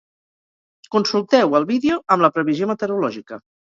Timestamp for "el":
1.61-1.69